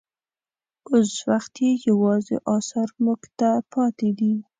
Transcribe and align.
اوس 0.91 1.11
وخت 1.29 1.53
یې 1.63 1.71
یوازې 1.87 2.35
اثار 2.55 2.89
موږ 3.03 3.21
ته 3.39 3.49
پاتې 3.73 4.09
دي. 4.19 4.33